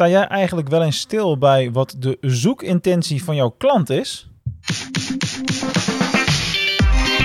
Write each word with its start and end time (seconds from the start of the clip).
Sta 0.00 0.08
jij 0.08 0.26
eigenlijk 0.26 0.68
wel 0.68 0.82
eens 0.82 0.98
stil 0.98 1.38
bij 1.38 1.70
wat 1.72 1.96
de 1.98 2.18
zoekintentie 2.20 3.24
van 3.24 3.36
jouw 3.36 3.54
klant 3.58 3.90
is? 3.90 4.28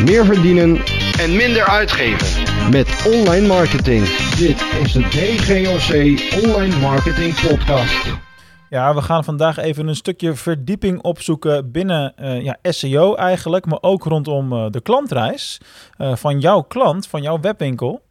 Meer 0.03 0.25
verdienen 0.25 0.81
en 1.19 1.35
minder 1.35 1.65
uitgeven. 1.65 2.43
met 2.71 3.05
online 3.13 3.47
marketing. 3.47 4.05
Dit 4.37 4.63
is 4.83 4.91
de 4.91 5.01
DGOC 5.01 5.93
Online 6.43 6.79
Marketing 6.79 7.47
Podcast. 7.47 8.23
Ja, 8.69 8.93
we 8.95 9.01
gaan 9.01 9.23
vandaag 9.23 9.57
even 9.57 9.87
een 9.87 9.95
stukje 9.95 10.33
verdieping 10.33 11.01
opzoeken 11.01 11.71
binnen 11.71 12.15
eh, 12.15 12.41
ja, 12.41 12.57
SEO 12.61 13.15
eigenlijk, 13.15 13.65
maar 13.65 13.77
ook 13.81 14.03
rondom 14.03 14.53
eh, 14.53 14.65
de 14.69 14.81
klantreis 14.81 15.61
eh, 15.97 16.15
van 16.15 16.39
jouw 16.39 16.61
klant, 16.61 17.07
van 17.07 17.21
jouw 17.21 17.39
webwinkel. 17.39 18.01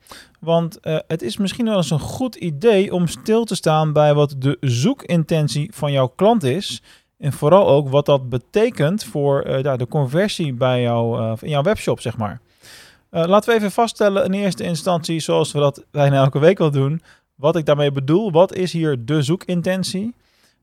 Want 0.45 0.81
eh, 0.81 0.99
het 1.07 1.23
is 1.23 1.37
misschien 1.37 1.65
wel 1.65 1.77
eens 1.77 1.91
een 1.91 2.01
goed 2.01 2.35
idee 2.35 2.95
om 2.95 3.07
stil 3.07 3.45
te 3.45 3.55
staan 3.55 3.93
bij 3.93 4.15
wat 4.15 4.35
de 4.39 4.57
zoekintentie 4.61 5.71
van 5.75 5.93
jouw 5.93 6.13
klant 6.17 6.43
is. 6.43 6.83
En 7.19 7.33
vooral 7.33 7.69
ook 7.69 7.89
wat 7.89 8.07
dat 8.07 8.29
betekent 8.29 9.05
voor 9.05 9.41
eh, 9.41 9.77
de 9.77 9.89
conversie 9.89 10.53
bij 10.53 10.83
jou, 10.83 11.21
eh, 11.21 11.33
in 11.41 11.49
jouw 11.49 11.63
webshop, 11.63 12.01
zeg 12.01 12.17
maar. 12.17 12.41
Laten 13.11 13.51
we 13.51 13.57
even 13.57 13.71
vaststellen 13.71 14.25
in 14.25 14.33
eerste 14.33 14.65
instantie, 14.65 15.21
zoals 15.21 15.53
we 15.53 15.59
dat 15.59 15.85
bijna 15.91 16.17
elke 16.17 16.39
week 16.39 16.59
wel 16.59 16.71
doen, 16.71 17.03
wat 17.35 17.57
ik 17.57 17.67
daarmee 17.67 17.93
bedoel. 17.93 18.33
Wat 18.33 18.55
is 18.55 18.73
hier 18.73 19.05
de 19.05 19.23
zoekintentie? 19.23 20.15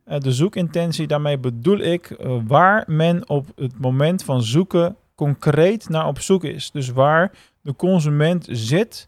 De 0.05 0.31
zoekintentie, 0.31 1.07
daarmee 1.07 1.37
bedoel 1.37 1.77
ik 1.79 2.15
waar 2.47 2.83
men 2.87 3.29
op 3.29 3.47
het 3.55 3.79
moment 3.79 4.23
van 4.23 4.41
zoeken 4.41 4.95
concreet 5.15 5.89
naar 5.89 6.07
op 6.07 6.19
zoek 6.19 6.43
is. 6.43 6.71
Dus 6.71 6.89
waar 6.89 7.31
de 7.61 7.75
consument 7.75 8.47
zit 8.49 9.07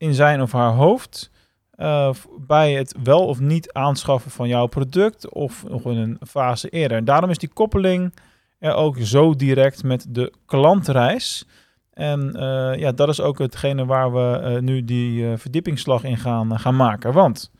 in 0.00 0.14
zijn 0.14 0.42
of 0.42 0.52
haar 0.52 0.72
hoofd 0.72 1.30
eh, 1.70 2.10
bij 2.38 2.72
het 2.72 2.94
wel 3.02 3.26
of 3.26 3.40
niet 3.40 3.72
aanschaffen 3.72 4.30
van 4.30 4.48
jouw 4.48 4.66
product 4.66 5.28
of 5.28 5.64
nog 5.68 5.84
in 5.84 5.96
een 5.96 6.18
fase 6.28 6.68
eerder. 6.68 6.96
En 6.96 7.04
daarom 7.04 7.30
is 7.30 7.38
die 7.38 7.48
koppeling 7.48 8.14
er 8.58 8.74
ook 8.74 8.96
zo 8.98 9.34
direct 9.34 9.82
met 9.82 10.06
de 10.08 10.32
klantreis. 10.46 11.46
En 11.92 12.34
eh, 12.34 12.78
ja, 12.78 12.92
dat 12.92 13.08
is 13.08 13.20
ook 13.20 13.38
hetgene 13.38 13.84
waar 13.84 14.12
we 14.12 14.38
eh, 14.38 14.60
nu 14.60 14.84
die 14.84 15.36
verdiepingsslag 15.36 16.04
in 16.04 16.16
gaan, 16.16 16.58
gaan 16.58 16.76
maken. 16.76 17.12
Want 17.12 17.50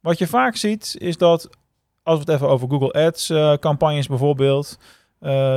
wat 0.00 0.18
je 0.18 0.26
vaak 0.26 0.56
ziet 0.56 0.96
is 0.98 1.16
dat, 1.16 1.48
als 2.02 2.14
we 2.18 2.24
het 2.24 2.34
even 2.34 2.48
over 2.48 2.68
Google 2.68 2.92
Ads 2.92 3.32
campagnes 3.60 4.06
bijvoorbeeld, 4.06 4.78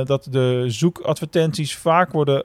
dat 0.04 0.26
de 0.30 0.64
zoekadvertenties 0.66 1.76
vaak 1.76 2.12
worden 2.12 2.44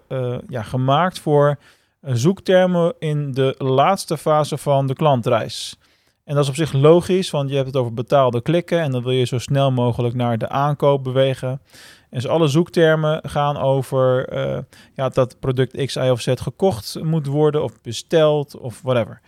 ja, 0.50 0.62
gemaakt 0.62 1.20
voor 1.20 1.58
zoektermen 2.02 2.94
in 3.00 3.32
de 3.32 3.56
laatste 3.58 4.18
fase 4.18 4.58
van 4.58 4.88
de 4.88 4.94
klantreis. 4.94 5.78
En 6.28 6.36
dat 6.36 6.44
is 6.44 6.50
op 6.50 6.56
zich 6.56 6.74
logisch, 6.74 7.30
want 7.30 7.50
je 7.50 7.56
hebt 7.56 7.68
het 7.68 7.76
over 7.76 7.94
betaalde 7.94 8.42
klikken 8.42 8.80
en 8.80 8.92
dan 8.92 9.04
wil 9.04 9.12
je 9.12 9.26
zo 9.26 9.38
snel 9.38 9.72
mogelijk 9.72 10.16
naar 10.16 10.38
de 10.38 10.50
aankoop 10.50 11.04
bewegen. 11.04 11.50
En 12.10 12.20
dus 12.20 12.28
alle 12.28 12.48
zoektermen 12.48 13.22
gaan 13.30 13.58
over 13.58 14.28
eh, 14.28 14.58
ja, 14.94 15.10
dat 15.10 15.40
product 15.40 15.86
X, 15.86 15.96
Y 15.96 16.10
of 16.10 16.22
Z 16.22 16.34
gekocht 16.36 17.04
moet 17.04 17.26
worden 17.28 17.64
of 17.64 17.82
besteld 17.82 18.58
of 18.58 18.82
whatever. 18.82 19.22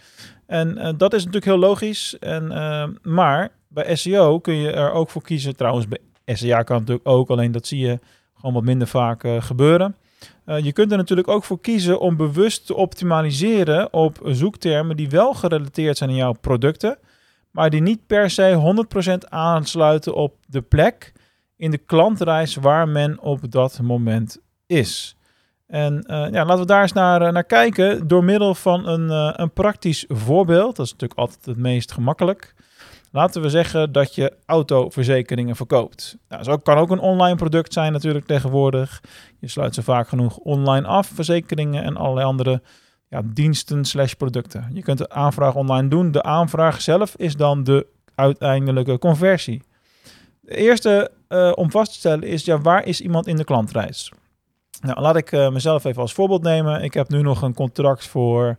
En 0.46 0.78
eh, 0.78 0.94
dat 0.98 1.14
is 1.14 1.20
natuurlijk 1.20 1.46
heel 1.46 1.70
logisch. 1.70 2.20
En, 2.20 2.52
eh, 2.52 2.88
maar 3.02 3.52
bij 3.68 3.96
SEO 3.96 4.40
kun 4.40 4.56
je 4.56 4.72
er 4.72 4.92
ook 4.92 5.10
voor 5.10 5.22
kiezen. 5.22 5.56
Trouwens, 5.56 5.88
bij 5.88 6.36
SEA 6.36 6.64
kan 6.64 6.78
het 6.78 6.88
natuurlijk 6.88 7.08
ook, 7.18 7.30
alleen 7.30 7.52
dat 7.52 7.68
zie 7.68 7.80
je 7.80 8.00
gewoon 8.36 8.54
wat 8.54 8.64
minder 8.64 8.88
vaak 8.88 9.28
gebeuren. 9.40 9.96
Eh, 10.46 10.60
je 10.60 10.74
kunt 10.74 10.92
er 10.92 10.98
natuurlijk 10.98 11.28
ook 11.28 11.44
voor 11.44 11.60
kiezen 11.60 12.00
om 12.00 12.18
bewust 12.18 12.66
te 12.66 12.76
optimaliseren 12.76 13.94
op 13.94 14.20
zoektermen 14.24 14.98
die 14.98 15.10
wel 15.10 15.34
gerelateerd 15.34 15.98
zijn 15.98 16.10
aan 16.10 16.16
jouw 16.16 16.36
producten, 16.42 16.98
maar 17.52 17.70
die 17.70 17.82
niet 17.82 18.08
per 18.08 18.30
se 18.30 18.54
100% 18.54 19.30
aansluiten 19.30 20.16
op 20.16 20.36
de 20.48 20.62
plek 20.62 21.14
in 21.56 21.72
de 21.72 21.78
klantreis 21.78 22.56
waar 22.56 22.88
men 22.88 23.20
op 23.20 23.52
dat 23.52 23.80
moment 23.82 24.42
is. 24.66 25.16
En 25.68 26.04
eh, 26.04 26.32
ja, 26.32 26.46
laten 26.46 26.60
we 26.60 26.66
daar 26.66 26.82
eens 26.82 26.94
naar, 26.94 27.22
eh, 27.22 27.32
naar 27.32 27.44
kijken 27.44 28.08
door 28.08 28.24
middel 28.24 28.56
van 28.56 28.88
een, 28.88 29.10
een 29.42 29.54
praktisch 29.54 30.06
voorbeeld. 30.08 30.76
Dat 30.76 30.86
is 30.86 30.92
natuurlijk 30.92 31.20
altijd 31.20 31.46
het 31.46 31.58
meest 31.58 31.92
gemakkelijk. 31.92 32.54
Laten 33.12 33.42
we 33.42 33.50
zeggen 33.50 33.92
dat 33.92 34.16
je 34.16 34.34
autoverzekeringen 34.46 35.56
verkoopt. 35.56 36.18
Nou, 36.28 36.60
kan 36.60 36.78
ook 36.78 36.92
een 36.92 37.00
online 37.00 37.36
product 37.36 37.74
zijn 37.74 37.92
natuurlijk 37.92 38.26
tegenwoordig. 38.26 39.02
Je 39.40 39.48
sluit 39.48 39.76
ze 39.76 39.84
vaak 39.84 40.08
genoeg 40.08 40.38
online 40.38 40.88
af, 40.88 41.08
verzekeringen 41.08 41.84
en 41.84 41.98
allerlei 41.98 42.26
andere 42.26 42.62
ja, 43.08 43.22
diensten 43.26 43.86
slash 43.86 44.14
producten. 44.14 44.70
Je 44.74 44.82
kunt 44.82 44.98
de 44.98 45.10
aanvraag 45.10 45.56
online 45.56 45.88
doen. 45.88 46.12
De 46.12 46.24
aanvraag 46.24 46.82
zelf 46.82 47.16
is 47.16 47.36
dan 47.36 47.64
de 47.64 47.88
uiteindelijke 48.16 48.98
conversie. 48.98 49.62
De 50.42 50.56
eerste 50.56 51.12
eh, 51.28 51.52
om 51.56 51.72
vast 51.72 51.92
te 51.92 51.98
stellen 51.98 52.28
is, 52.28 52.46
ja, 52.46 52.62
waar 52.62 52.86
is 52.86 53.02
iemand 53.02 53.28
in 53.28 53.36
de 53.36 53.44
klantreis? 53.44 54.12
Nou, 54.82 55.02
laat 55.02 55.16
ik 55.16 55.32
eh, 55.32 55.50
mezelf 55.50 55.84
even 55.84 56.02
als 56.02 56.14
voorbeeld 56.14 56.42
nemen. 56.42 56.84
Ik 56.84 56.94
heb 56.94 57.10
nu 57.10 57.22
nog 57.22 57.42
een 57.42 57.54
contract 57.54 58.08
voor 58.08 58.58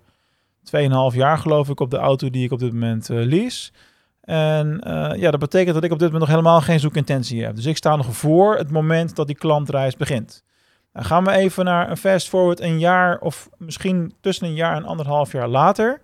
2,5 1.13 1.17
jaar 1.17 1.39
geloof 1.39 1.69
ik 1.69 1.81
op 1.81 1.91
de 1.91 1.97
auto 1.97 2.31
die 2.31 2.45
ik 2.45 2.53
op 2.53 2.59
dit 2.59 2.73
moment 2.73 3.11
eh, 3.11 3.17
lease. 3.25 3.71
En 4.21 4.81
eh, 4.81 5.21
ja, 5.21 5.31
dat 5.31 5.41
betekent 5.41 5.75
dat 5.75 5.85
ik 5.85 5.93
op 5.93 5.99
dit 5.99 6.13
moment 6.13 6.29
nog 6.29 6.39
helemaal 6.39 6.61
geen 6.61 6.81
zoekintentie 6.81 7.45
heb. 7.45 7.57
Dus 7.57 7.67
ik 7.67 7.77
sta 7.77 7.97
nog 7.97 8.17
voor 8.17 8.57
het 8.57 8.71
moment 8.71 9.17
dat 9.17 9.27
die 9.27 9.37
klantreis 9.37 9.97
begint. 9.97 10.45
Dan 10.93 11.05
gaan 11.05 11.25
we 11.25 11.31
even 11.31 11.65
naar 11.65 11.91
een 11.91 11.97
fast 11.97 12.29
forward 12.29 12.61
een 12.61 12.79
jaar 12.79 13.19
of 13.19 13.49
misschien 13.59 14.15
tussen 14.21 14.47
een 14.47 14.55
jaar 14.55 14.77
en 14.77 14.85
anderhalf 14.85 15.33
jaar 15.33 15.49
later. 15.49 16.01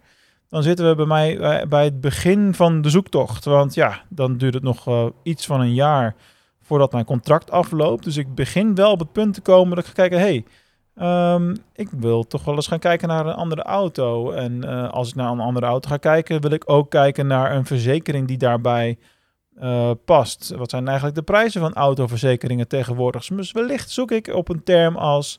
Dan 0.49 0.63
zitten 0.63 0.89
we 0.89 0.95
bij 0.95 1.07
mij 1.07 1.39
eh, 1.39 1.67
bij 1.67 1.85
het 1.85 2.01
begin 2.01 2.55
van 2.55 2.83
de 2.83 2.91
zoektocht. 2.91 3.45
Want 3.45 3.75
ja, 3.75 4.03
dan 4.09 4.37
duurt 4.37 4.55
het 4.55 4.63
nog 4.63 4.87
eh, 4.87 5.07
iets 5.23 5.47
van 5.47 5.61
een 5.61 5.75
jaar 5.75 6.15
voordat 6.63 6.93
mijn 6.93 7.05
contract 7.05 7.51
afloopt. 7.51 8.05
Dus 8.05 8.17
ik 8.17 8.35
begin 8.35 8.75
wel 8.75 8.91
op 8.91 8.99
het 8.99 9.13
punt 9.13 9.35
te 9.35 9.41
komen 9.41 9.77
dat 9.77 9.79
ik 9.79 9.87
ga 9.87 9.93
kijken... 9.93 10.19
hey, 10.19 10.45
ehm, 10.97 11.57
ik 11.73 11.89
wil 11.91 12.27
toch 12.27 12.45
wel 12.45 12.55
eens 12.55 12.67
gaan 12.67 12.79
kijken 12.79 13.09
naar 13.09 13.27
een 13.27 13.35
andere 13.35 13.63
auto. 13.63 14.31
En 14.31 14.65
eh, 14.65 14.91
als 14.91 15.09
ik 15.09 15.15
naar 15.15 15.31
een 15.31 15.41
andere 15.41 15.67
auto 15.67 15.89
ga 15.89 15.97
kijken... 15.97 16.41
wil 16.41 16.51
ik 16.51 16.71
ook 16.71 16.91
kijken 16.91 17.27
naar 17.27 17.55
een 17.55 17.67
verzekering 17.67 18.29
die 18.29 18.39
daarbij 18.39 18.99
eh, 19.57 19.91
past. 20.05 20.53
Wat 20.57 20.71
zijn 20.71 20.87
eigenlijk 20.87 21.17
de 21.17 21.23
prijzen 21.23 21.61
van 21.61 21.75
autoverzekeringen 21.75 22.69
tegenwoordig? 22.69 23.27
Dus 23.27 23.53
wellicht 23.53 23.91
zoek 23.91 24.11
ik 24.11 24.29
op 24.29 24.49
een 24.49 24.63
term 24.63 24.97
als 24.97 25.39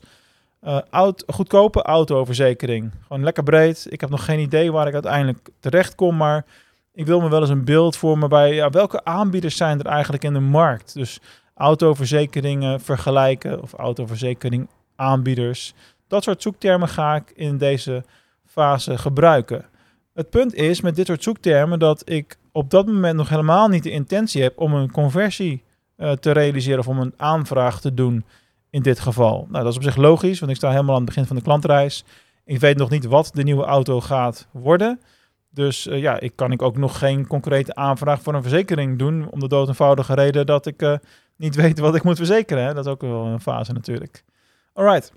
eh, 0.60 1.08
goedkope 1.26 1.82
autoverzekering. 1.82 2.92
Gewoon 3.06 3.24
lekker 3.24 3.42
breed. 3.42 3.86
Ik 3.88 4.00
heb 4.00 4.10
nog 4.10 4.24
geen 4.24 4.40
idee 4.40 4.72
waar 4.72 4.86
ik 4.86 4.92
uiteindelijk 4.92 5.48
terecht 5.60 5.94
kom, 5.94 6.16
maar 6.16 6.44
ik 6.92 7.06
wil 7.06 7.20
me 7.20 7.28
wel 7.28 7.40
eens 7.40 7.50
een 7.50 7.64
beeld 7.64 7.96
vormen 7.96 8.28
bij 8.28 8.70
welke 8.70 9.04
aanbieders 9.04 9.56
zijn 9.56 9.78
er 9.78 9.86
eigenlijk 9.86 10.24
in 10.24 10.32
de 10.32 10.40
markt. 10.40 10.94
Dus 10.94 11.20
autoverzekeringen 11.54 12.80
vergelijken 12.80 13.62
of 13.62 13.72
autoverzekering 13.72 14.68
aanbieders. 14.98 15.74
Dat 16.08 16.22
soort 16.22 16.42
zoektermen 16.42 16.88
ga 16.88 17.14
ik 17.14 17.32
in 17.34 17.58
deze 17.58 18.04
fase 18.44 18.98
gebruiken. 18.98 19.64
Het 20.14 20.30
punt 20.30 20.54
is 20.54 20.80
met 20.80 20.96
dit 20.96 21.06
soort 21.06 21.22
zoektermen 21.22 21.78
dat 21.78 22.10
ik 22.10 22.38
op 22.52 22.70
dat 22.70 22.86
moment 22.86 23.16
nog 23.16 23.28
helemaal 23.28 23.68
niet 23.68 23.82
de 23.82 23.90
intentie 23.90 24.42
heb 24.42 24.58
om 24.58 24.74
een 24.74 24.90
conversie 24.90 25.62
eh, 25.96 26.12
te 26.12 26.30
realiseren 26.30 26.78
of 26.78 26.88
om 26.88 26.98
een 26.98 27.14
aanvraag 27.16 27.80
te 27.80 27.94
doen 27.94 28.24
in 28.70 28.82
dit 28.82 29.00
geval. 29.00 29.46
Nou, 29.50 29.64
dat 29.64 29.72
is 29.72 29.76
op 29.76 29.82
zich 29.82 29.96
logisch, 29.96 30.38
want 30.38 30.50
ik 30.50 30.56
sta 30.56 30.70
helemaal 30.70 30.94
aan 30.94 31.00
het 31.00 31.08
begin 31.08 31.26
van 31.26 31.36
de 31.36 31.42
klantreis. 31.42 32.04
Ik 32.44 32.60
weet 32.60 32.76
nog 32.76 32.90
niet 32.90 33.04
wat 33.04 33.30
de 33.34 33.42
nieuwe 33.42 33.64
auto 33.64 34.00
gaat 34.00 34.46
worden. 34.52 35.00
Dus 35.50 35.86
eh, 35.86 36.00
ja, 36.00 36.20
ik 36.20 36.32
kan 36.34 36.52
ik 36.52 36.62
ook 36.62 36.76
nog 36.76 36.98
geen 36.98 37.26
concrete 37.26 37.74
aanvraag 37.74 38.22
voor 38.22 38.34
een 38.34 38.42
verzekering 38.42 38.98
doen. 38.98 39.30
Om 39.30 39.40
de 39.40 39.48
dood 39.48 39.68
eenvoudige 39.68 40.14
reden 40.14 40.46
dat 40.46 40.66
ik 40.66 40.82
eh, 40.82 40.94
niet 41.36 41.54
weet 41.54 41.78
wat 41.78 41.94
ik 41.94 42.02
moet 42.02 42.16
verzekeren. 42.16 42.64
Hè? 42.64 42.74
Dat 42.74 42.86
is 42.86 42.92
ook 42.92 43.00
wel 43.00 43.24
een 43.24 43.40
fase 43.40 43.72
natuurlijk. 43.72 44.24
Alright. 44.78 45.12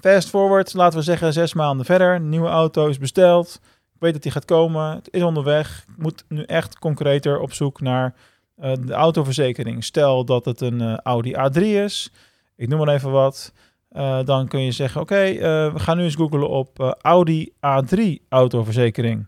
Fast 0.00 0.28
forward, 0.28 0.74
laten 0.74 0.98
we 0.98 1.04
zeggen 1.04 1.32
zes 1.32 1.54
maanden 1.54 1.86
verder. 1.86 2.18
De 2.18 2.24
nieuwe 2.24 2.48
auto 2.48 2.86
is 2.88 2.98
besteld. 2.98 3.60
Ik 3.94 4.00
weet 4.00 4.12
dat 4.12 4.22
die 4.22 4.32
gaat 4.32 4.44
komen. 4.44 4.94
Het 4.94 5.08
is 5.10 5.22
onderweg. 5.22 5.84
Ik 5.88 6.02
moet 6.02 6.24
nu 6.28 6.42
echt 6.42 6.78
concreter 6.78 7.40
op 7.40 7.52
zoek 7.52 7.80
naar 7.80 8.14
eh, 8.56 8.72
de 8.80 8.92
autoverzekering. 8.92 9.84
Stel 9.84 10.24
dat 10.24 10.44
het 10.44 10.60
een 10.60 10.80
eh, 10.80 10.96
Audi 10.96 11.34
A3 11.36 11.60
is. 11.62 12.12
Ik 12.56 12.68
noem 12.68 12.78
maar 12.78 12.94
even 12.94 13.10
wat. 13.10 13.52
Eh, 13.88 14.24
dan 14.24 14.48
kun 14.48 14.60
je 14.60 14.72
zeggen, 14.72 15.00
oké, 15.00 15.32
we 15.72 15.78
gaan 15.78 15.96
nu 15.96 16.02
eens 16.02 16.14
googlen 16.14 16.48
op 16.48 16.96
Audi 17.00 17.52
A3 17.52 18.00
autoverzekering. 18.28 19.26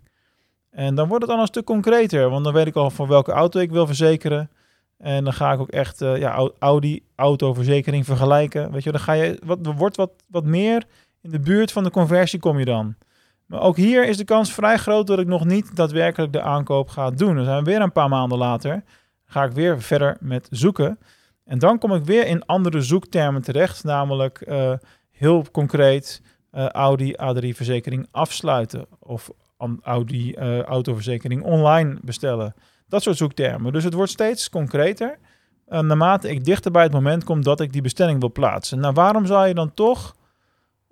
En 0.70 0.94
dan 0.94 1.08
wordt 1.08 1.24
het 1.24 1.32
al 1.32 1.40
een 1.40 1.46
stuk 1.46 1.64
concreter, 1.64 2.30
want 2.30 2.44
dan 2.44 2.52
weet 2.52 2.66
ik 2.66 2.76
al 2.76 2.90
van 2.90 3.08
welke 3.08 3.32
auto 3.32 3.60
ik 3.60 3.70
wil 3.70 3.86
verzekeren. 3.86 4.50
En 4.98 5.24
dan 5.24 5.32
ga 5.32 5.52
ik 5.52 5.60
ook 5.60 5.70
echt 5.70 6.02
eh, 6.02 6.16
ja, 6.16 6.32
Au- 6.32 6.52
Audi 6.58 7.02
autoverzekering 7.16 8.04
vergelijken. 8.04 8.72
Weet 8.72 8.82
je, 8.82 8.90
dan 8.90 9.00
ga 9.00 9.12
je 9.12 9.38
wat 9.44 9.58
wordt 9.76 9.96
wat, 9.96 10.10
wat 10.28 10.44
meer 10.44 10.84
in 11.22 11.30
de 11.30 11.40
buurt 11.40 11.72
van 11.72 11.84
de 11.84 11.90
conversie 11.90 12.38
kom 12.38 12.58
je 12.58 12.64
dan. 12.64 12.94
Maar 13.46 13.60
ook 13.60 13.76
hier 13.76 14.08
is 14.08 14.16
de 14.16 14.24
kans 14.24 14.52
vrij 14.52 14.76
groot 14.76 15.06
dat 15.06 15.18
ik 15.18 15.26
nog 15.26 15.44
niet 15.44 15.76
daadwerkelijk 15.76 16.32
de 16.32 16.40
aankoop 16.40 16.88
ga 16.88 17.10
doen. 17.10 17.36
Dan 17.36 17.44
zijn 17.44 17.64
we 17.64 17.70
weer 17.70 17.80
een 17.80 17.92
paar 17.92 18.08
maanden 18.08 18.38
later. 18.38 18.82
Ga 19.24 19.44
ik 19.44 19.52
weer 19.52 19.82
verder 19.82 20.16
met 20.20 20.46
zoeken. 20.50 20.98
En 21.44 21.58
dan 21.58 21.78
kom 21.78 21.94
ik 21.94 22.04
weer 22.04 22.26
in 22.26 22.46
andere 22.46 22.80
zoektermen 22.80 23.42
terecht, 23.42 23.84
namelijk 23.84 24.40
eh, 24.40 24.72
heel 25.10 25.44
concreet 25.52 26.22
eh, 26.50 26.68
Audi 26.68 27.12
A3 27.12 27.48
verzekering 27.48 28.08
afsluiten 28.10 28.86
of 28.98 29.30
Audi 29.82 30.34
autoverzekering 30.66 31.42
online 31.42 31.98
bestellen. 32.02 32.54
Dat 32.88 33.02
soort 33.02 33.16
zoektermen. 33.16 33.72
Dus 33.72 33.84
het 33.84 33.94
wordt 33.94 34.10
steeds 34.10 34.50
concreter. 34.50 35.18
Uh, 35.68 35.80
naarmate 35.80 36.30
ik 36.30 36.44
dichter 36.44 36.70
bij 36.70 36.82
het 36.82 36.92
moment 36.92 37.24
kom 37.24 37.42
dat 37.42 37.60
ik 37.60 37.72
die 37.72 37.82
bestelling 37.82 38.20
wil 38.20 38.32
plaatsen. 38.32 38.80
Nou, 38.80 38.94
waarom 38.94 39.26
zou 39.26 39.46
je 39.46 39.54
dan 39.54 39.74
toch, 39.74 40.14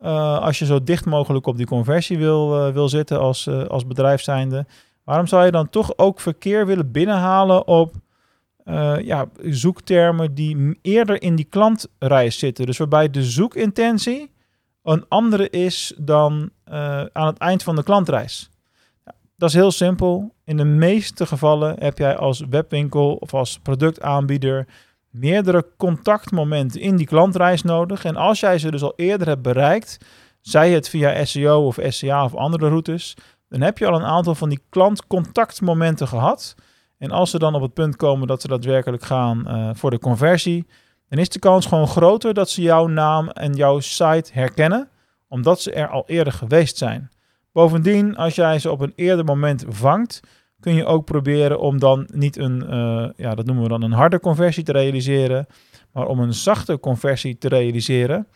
uh, 0.03 0.39
als 0.39 0.59
je 0.59 0.65
zo 0.65 0.83
dicht 0.83 1.05
mogelijk 1.05 1.47
op 1.47 1.57
die 1.57 1.67
conversie 1.67 2.19
wil, 2.19 2.67
uh, 2.67 2.73
wil 2.73 2.89
zitten 2.89 3.21
als, 3.21 3.49
als 3.49 3.87
bedrijf 3.87 4.23
zijnde, 4.23 4.67
waarom 5.05 5.27
zou 5.27 5.45
je 5.45 5.51
dan 5.51 5.71
toch 5.71 5.93
ook 5.97 6.21
verkeer 6.21 6.67
willen 6.67 6.91
binnenhalen 6.91 7.67
op 7.67 7.95
ja, 9.03 9.27
zoektermen 9.43 10.35
die 10.35 10.79
eerder 10.83 11.23
in 11.23 11.37
die 11.37 11.45
klantreis 11.45 12.39
zitten? 12.39 12.67
Dus 12.67 12.79
waarbij 12.79 13.11
de 13.11 13.23
zoekintentie 13.23 14.31
een 14.83 15.05
andere 15.09 15.51
is 15.51 15.95
dan 15.99 16.51
aan 17.13 17.27
het 17.27 17.39
eind 17.39 17.63
van 17.63 17.77
de 17.77 17.83
klantreis. 17.83 18.52
Dat 19.43 19.51
is 19.51 19.57
heel 19.57 19.71
simpel. 19.71 20.35
In 20.45 20.57
de 20.57 20.65
meeste 20.65 21.27
gevallen 21.27 21.77
heb 21.79 21.99
jij 21.99 22.17
als 22.17 22.41
webwinkel 22.51 23.15
of 23.15 23.35
als 23.35 23.59
productaanbieder 23.59 24.67
meerdere 25.11 25.67
contactmomenten 25.77 26.81
in 26.81 26.97
die 26.97 27.07
klantreis 27.07 27.63
nodig. 27.63 28.05
En 28.05 28.17
als 28.17 28.41
jij 28.41 28.59
ze 28.59 28.71
dus 28.71 28.83
al 28.83 28.93
eerder 28.97 29.27
hebt 29.27 29.43
bereikt, 29.43 29.99
zij 30.41 30.71
het 30.71 30.89
via 30.89 31.25
SEO 31.25 31.67
of 31.67 31.79
SCA 31.89 32.25
of 32.25 32.35
andere 32.35 32.69
routes, 32.69 33.17
dan 33.49 33.61
heb 33.61 33.79
je 33.79 33.87
al 33.87 33.95
een 33.95 34.07
aantal 34.07 34.35
van 34.35 34.49
die 34.49 34.63
klantcontactmomenten 34.69 36.09
gehad. 36.09 36.55
En 36.99 37.11
als 37.11 37.31
ze 37.31 37.39
dan 37.39 37.55
op 37.55 37.63
het 37.63 37.75
punt 37.75 37.97
komen 37.97 38.27
dat 38.27 38.41
ze 38.41 38.49
daadwerkelijk 38.49 39.03
gaan 39.03 39.45
uh, 39.47 39.71
voor 39.75 39.91
de 39.91 39.99
conversie, 39.99 40.67
dan 41.09 41.19
is 41.19 41.29
de 41.29 41.39
kans 41.39 41.67
gewoon 41.67 41.89
groter 41.89 42.35
dat 42.35 42.51
ze 42.51 42.63
jouw 42.63 42.87
naam 42.87 43.29
en 43.29 43.53
jouw 43.55 43.81
site 43.81 44.31
herkennen, 44.33 44.89
omdat 45.29 45.61
ze 45.61 45.73
er 45.73 45.89
al 45.89 46.05
eerder 46.07 46.33
geweest 46.33 46.77
zijn. 46.77 47.11
Bovendien, 47.53 48.17
als 48.17 48.35
jij 48.35 48.59
ze 48.59 48.71
op 48.71 48.81
een 48.81 48.93
eerder 48.97 49.25
moment 49.25 49.65
vangt, 49.69 50.21
kun 50.61 50.75
je 50.75 50.85
ook 50.85 51.05
proberen 51.05 51.61
om 51.61 51.79
dan 51.79 52.09
niet 52.13 52.37
een, 52.37 52.65
uh, 52.71 53.09
ja, 53.17 53.35
dat 53.35 53.47
noemen 53.47 53.63
we 53.63 53.69
dan 53.69 53.83
een 53.83 53.93
harde 53.93 54.21
conversie 54.21 54.65
te 54.65 54.73
realiseren, 54.73 55.47
maar 55.93 56.07
om 56.07 56.21
een 56.21 56.35
zachte 56.35 56.81
conversie 56.81 57.39
te 57.39 57.49
realiseren. 57.49 58.27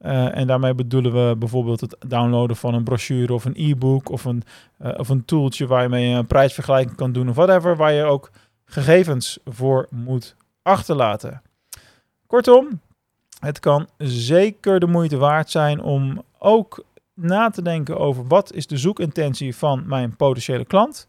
Uh, 0.00 0.36
en 0.36 0.46
daarmee 0.46 0.74
bedoelen 0.74 1.12
we 1.12 1.36
bijvoorbeeld 1.36 1.80
het 1.80 1.96
downloaden 2.06 2.56
van 2.56 2.74
een 2.74 2.84
brochure 2.84 3.32
of 3.32 3.44
een 3.44 3.54
e-book 3.56 4.08
of 4.08 4.24
een, 4.24 4.42
uh, 4.82 4.92
of 4.96 5.08
een 5.08 5.24
tooltje 5.24 5.66
waar 5.66 5.98
je 5.98 6.16
een 6.16 6.26
prijsvergelijking 6.26 6.96
kan 6.96 7.12
doen 7.12 7.28
of 7.28 7.34
whatever, 7.34 7.76
waar 7.76 7.92
je 7.92 8.04
ook 8.04 8.30
gegevens 8.64 9.38
voor 9.44 9.86
moet 9.90 10.36
achterlaten. 10.62 11.42
Kortom, 12.26 12.80
het 13.40 13.60
kan 13.60 13.88
zeker 13.98 14.80
de 14.80 14.86
moeite 14.86 15.16
waard 15.16 15.50
zijn 15.50 15.82
om 15.82 16.22
ook 16.38 16.84
na 17.22 17.50
te 17.50 17.62
denken 17.62 17.98
over 17.98 18.26
wat 18.26 18.52
is 18.52 18.66
de 18.66 18.76
zoekintentie 18.76 19.56
van 19.56 19.82
mijn 19.86 20.16
potentiële 20.16 20.64
klant. 20.64 21.06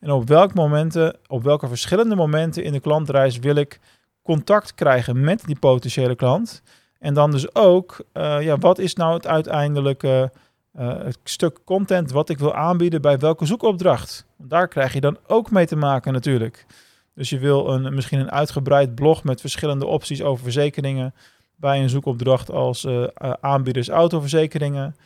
En 0.00 0.10
op 0.10 0.28
welke 0.28 0.54
momenten, 0.54 1.16
op 1.26 1.42
welke 1.42 1.68
verschillende 1.68 2.14
momenten 2.14 2.64
in 2.64 2.72
de 2.72 2.80
klantreis 2.80 3.38
wil 3.38 3.54
ik 3.54 3.80
contact 4.22 4.74
krijgen 4.74 5.20
met 5.20 5.44
die 5.46 5.58
potentiële 5.58 6.14
klant. 6.14 6.62
En 6.98 7.14
dan 7.14 7.30
dus 7.30 7.54
ook, 7.54 8.04
uh, 8.14 8.42
ja, 8.42 8.58
wat 8.58 8.78
is 8.78 8.94
nou 8.94 9.14
het 9.14 9.26
uiteindelijke 9.26 10.32
uh, 10.78 10.98
het 10.98 11.18
stuk 11.24 11.58
content 11.64 12.10
wat 12.10 12.28
ik 12.28 12.38
wil 12.38 12.54
aanbieden 12.54 13.02
bij 13.02 13.18
welke 13.18 13.46
zoekopdracht? 13.46 14.26
Daar 14.36 14.68
krijg 14.68 14.92
je 14.92 15.00
dan 15.00 15.18
ook 15.26 15.50
mee 15.50 15.66
te 15.66 15.76
maken 15.76 16.12
natuurlijk. 16.12 16.66
Dus 17.14 17.30
je 17.30 17.38
wil 17.38 17.68
een, 17.68 17.94
misschien 17.94 18.20
een 18.20 18.30
uitgebreid 18.30 18.94
blog 18.94 19.24
met 19.24 19.40
verschillende 19.40 19.86
opties 19.86 20.22
over 20.22 20.42
verzekeringen 20.42 21.14
bij 21.56 21.82
een 21.82 21.88
zoekopdracht 21.88 22.50
als 22.50 22.84
uh, 22.84 23.04
aanbieders 23.40 23.88
autoverzekeringen. 23.88 24.96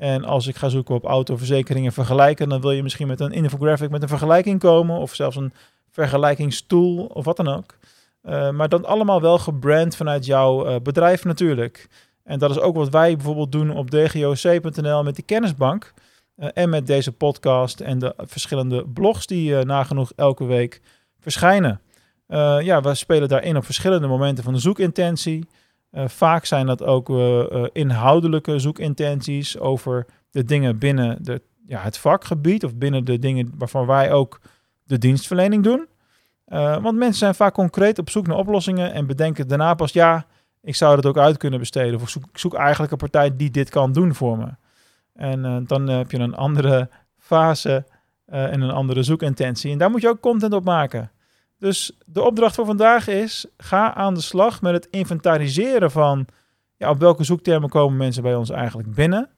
En 0.00 0.24
als 0.24 0.46
ik 0.46 0.56
ga 0.56 0.68
zoeken 0.68 0.94
op 0.94 1.04
autoverzekeringen 1.04 1.92
vergelijken, 1.92 2.48
dan 2.48 2.60
wil 2.60 2.70
je 2.70 2.82
misschien 2.82 3.06
met 3.06 3.20
een 3.20 3.32
infographic 3.32 3.90
met 3.90 4.02
een 4.02 4.08
vergelijking 4.08 4.60
komen. 4.60 4.98
Of 4.98 5.14
zelfs 5.14 5.36
een 5.36 5.52
vergelijkingstool 5.90 7.04
of 7.04 7.24
wat 7.24 7.36
dan 7.36 7.48
ook. 7.48 7.76
Uh, 8.24 8.50
maar 8.50 8.68
dan 8.68 8.84
allemaal 8.84 9.20
wel 9.20 9.38
gebrand 9.38 9.96
vanuit 9.96 10.26
jouw 10.26 10.66
uh, 10.66 10.76
bedrijf 10.82 11.24
natuurlijk. 11.24 11.88
En 12.24 12.38
dat 12.38 12.50
is 12.50 12.58
ook 12.58 12.76
wat 12.76 12.88
wij 12.88 13.16
bijvoorbeeld 13.16 13.52
doen 13.52 13.70
op 13.70 13.90
dgoc.nl 13.90 15.02
met 15.02 15.14
die 15.14 15.24
kennisbank. 15.24 15.92
Uh, 16.36 16.48
en 16.54 16.68
met 16.68 16.86
deze 16.86 17.12
podcast 17.12 17.80
en 17.80 17.98
de 17.98 18.14
verschillende 18.16 18.88
blogs 18.88 19.26
die 19.26 19.64
nagenoeg 19.64 20.12
elke 20.16 20.44
week 20.44 20.80
verschijnen. 21.18 21.80
ja, 22.60 22.80
we 22.80 22.94
spelen 22.94 23.28
daarin 23.28 23.56
op 23.56 23.64
verschillende 23.64 24.06
momenten 24.06 24.44
van 24.44 24.52
de 24.52 24.58
zoekintentie. 24.58 25.48
Uh, 25.92 26.08
vaak 26.08 26.44
zijn 26.44 26.66
dat 26.66 26.82
ook 26.82 27.08
uh, 27.08 27.16
uh, 27.16 27.64
inhoudelijke 27.72 28.58
zoekintenties 28.58 29.58
over 29.58 30.06
de 30.30 30.44
dingen 30.44 30.78
binnen 30.78 31.22
de, 31.22 31.42
ja, 31.66 31.80
het 31.80 31.98
vakgebied 31.98 32.64
of 32.64 32.76
binnen 32.76 33.04
de 33.04 33.18
dingen 33.18 33.52
waarvan 33.58 33.86
wij 33.86 34.12
ook 34.12 34.40
de 34.82 34.98
dienstverlening 34.98 35.64
doen. 35.64 35.86
want 36.82 36.96
mensen 36.96 37.18
zijn 37.18 37.34
vaak 37.34 37.54
concreet 37.54 37.98
op 37.98 38.10
zoek 38.10 38.26
naar 38.26 38.36
oplossingen 38.36 38.92
en 38.92 39.06
bedenken 39.06 39.48
daarna 39.48 39.74
pas, 39.74 39.92
ja, 39.92 40.26
ik 40.62 40.74
zou 40.74 40.96
dat 40.96 41.06
ook 41.06 41.18
uit 41.18 41.36
kunnen 41.36 41.58
besteden. 41.58 41.94
Of 41.94 42.02
ik 42.02 42.08
zoek, 42.08 42.24
ik 42.24 42.38
zoek 42.38 42.54
eigenlijk 42.54 42.92
een 42.92 42.98
partij 42.98 43.36
die 43.36 43.50
dit 43.50 43.70
kan 43.70 43.92
doen 43.92 44.14
voor 44.14 44.38
me. 44.38 44.48
En 45.14 45.64
dan 45.66 45.88
heb 45.88 46.10
je 46.10 46.18
een 46.18 46.34
andere 46.34 46.88
fase 47.18 47.84
en 48.26 48.60
een 48.60 48.70
andere 48.70 49.02
zoekintentie. 49.02 49.72
En 49.72 49.78
daar 49.78 49.90
moet 49.90 50.00
je 50.00 50.08
ook 50.08 50.20
content 50.20 50.52
op 50.52 50.64
maken. 50.64 51.10
Dus 51.60 51.96
de 52.06 52.22
opdracht 52.22 52.54
voor 52.54 52.66
vandaag 52.66 53.06
is: 53.06 53.46
ga 53.56 53.94
aan 53.94 54.14
de 54.14 54.20
slag 54.20 54.62
met 54.62 54.72
het 54.72 54.86
inventariseren 54.90 55.90
van 55.90 56.26
ja, 56.76 56.90
op 56.90 56.98
welke 56.98 57.24
zoektermen 57.24 57.68
komen 57.68 57.96
mensen 57.96 58.22
bij 58.22 58.34
ons 58.34 58.50
eigenlijk 58.50 58.94
binnen. 58.94 59.30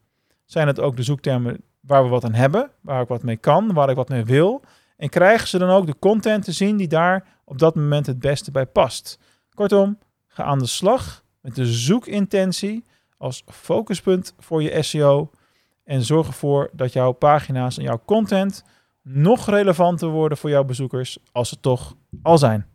Zijn 0.44 0.66
het 0.66 0.80
ook 0.80 0.96
de 0.96 1.02
zoektermen 1.02 1.62
waar 1.80 2.02
we 2.02 2.08
wat 2.08 2.24
aan 2.24 2.34
hebben, 2.34 2.70
waar 2.80 3.02
ik 3.02 3.08
wat 3.08 3.22
mee 3.22 3.36
kan, 3.36 3.72
waar 3.72 3.90
ik 3.90 3.96
wat 3.96 4.08
mee 4.08 4.24
wil? 4.24 4.62
En 4.96 5.08
krijgen 5.08 5.48
ze 5.48 5.58
dan 5.58 5.70
ook 5.70 5.86
de 5.86 5.98
content 5.98 6.44
te 6.44 6.52
zien 6.52 6.76
die 6.76 6.88
daar 6.88 7.26
op 7.44 7.58
dat 7.58 7.74
moment 7.74 8.06
het 8.06 8.18
beste 8.18 8.50
bij 8.50 8.66
past? 8.66 9.18
Kortom, 9.54 9.98
ga 10.26 10.44
aan 10.44 10.58
de 10.58 10.66
slag 10.66 11.24
met 11.40 11.54
de 11.54 11.66
zoekintentie 11.66 12.84
als 13.16 13.42
focuspunt 13.46 14.34
voor 14.38 14.62
je 14.62 14.82
SEO 14.82 15.30
en 15.84 16.02
zorg 16.02 16.26
ervoor 16.26 16.70
dat 16.72 16.92
jouw 16.92 17.12
pagina's 17.12 17.78
en 17.78 17.84
jouw 17.84 18.02
content 18.04 18.64
nog 19.02 19.50
relevanter 19.50 20.08
worden 20.08 20.38
voor 20.38 20.50
jouw 20.50 20.64
bezoekers 20.64 21.18
als 21.32 21.48
ze 21.48 21.60
toch 21.60 21.94
al 22.22 22.38
zijn. 22.38 22.66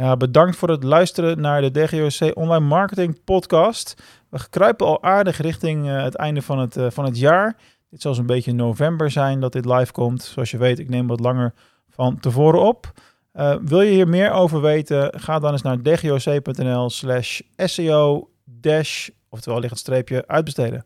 Ja, 0.00 0.16
bedankt 0.16 0.56
voor 0.56 0.70
het 0.70 0.82
luisteren 0.82 1.40
naar 1.40 1.60
de 1.60 1.70
DGOC 1.70 2.36
Online 2.36 2.64
Marketing 2.66 3.24
Podcast. 3.24 4.02
We 4.30 4.48
kruipen 4.50 4.86
al 4.86 5.02
aardig 5.02 5.38
richting 5.38 5.86
uh, 5.86 6.02
het 6.02 6.14
einde 6.14 6.42
van 6.42 6.58
het, 6.58 6.76
uh, 6.76 6.86
van 6.90 7.04
het 7.04 7.18
jaar. 7.18 7.56
Dit 7.90 8.02
zal 8.02 8.14
zo'n 8.14 8.26
beetje 8.26 8.52
november 8.52 9.10
zijn 9.10 9.40
dat 9.40 9.52
dit 9.52 9.64
live 9.64 9.92
komt. 9.92 10.22
Zoals 10.22 10.50
je 10.50 10.58
weet, 10.58 10.78
ik 10.78 10.88
neem 10.88 11.06
wat 11.06 11.20
langer 11.20 11.54
van 11.88 12.20
tevoren 12.20 12.60
op. 12.60 12.92
Uh, 13.34 13.54
wil 13.64 13.80
je 13.80 13.90
hier 13.90 14.08
meer 14.08 14.30
over 14.30 14.60
weten? 14.60 15.20
Ga 15.20 15.38
dan 15.38 15.52
eens 15.52 15.62
naar 15.62 15.82
dgoc.nl 15.82 16.90
slash 16.90 17.40
SEO 17.56 18.30
dash, 18.44 19.08
oftewel 19.28 19.58
ligt 19.58 19.70
het 19.70 19.80
streepje, 19.80 20.26
uitbesteden. 20.26 20.84